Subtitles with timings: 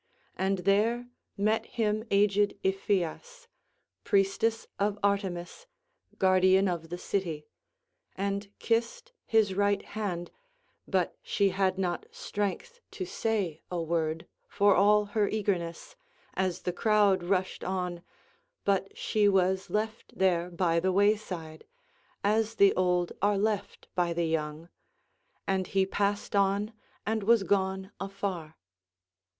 [0.35, 3.47] And there met him aged Iphias,
[4.03, 5.67] priestess of Artemis
[6.17, 7.45] guardian of the city,
[8.17, 10.31] and kissed his right hand,
[10.87, 15.95] but she had not strength to say a word, for all her eagerness,
[16.33, 18.01] as the crowd rushed on,
[18.65, 21.63] but she was left there by the wayside,
[22.23, 24.67] as the old are left by the young,
[25.45, 26.73] and he passed on
[27.05, 28.57] and was gone afar.